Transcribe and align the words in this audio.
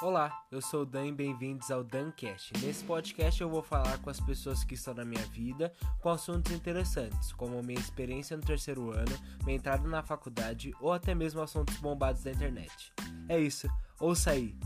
Olá, 0.00 0.46
eu 0.52 0.62
sou 0.62 0.82
o 0.82 0.86
Dan 0.86 1.06
e 1.08 1.12
bem-vindos 1.12 1.72
ao 1.72 1.82
DanCast. 1.82 2.52
Nesse 2.64 2.84
podcast 2.84 3.40
eu 3.40 3.50
vou 3.50 3.64
falar 3.64 3.98
com 3.98 4.08
as 4.08 4.20
pessoas 4.20 4.62
que 4.62 4.74
estão 4.74 4.94
na 4.94 5.04
minha 5.04 5.24
vida 5.26 5.72
com 6.00 6.08
assuntos 6.08 6.52
interessantes, 6.52 7.32
como 7.32 7.60
minha 7.64 7.80
experiência 7.80 8.36
no 8.36 8.42
terceiro 8.44 8.92
ano, 8.92 9.18
minha 9.44 9.56
entrada 9.56 9.88
na 9.88 10.00
faculdade 10.00 10.72
ou 10.80 10.92
até 10.92 11.16
mesmo 11.16 11.40
assuntos 11.40 11.76
bombados 11.78 12.22
da 12.22 12.30
internet. 12.30 12.92
É 13.28 13.40
isso, 13.40 13.68
ouça 13.98 14.30
aí! 14.30 14.56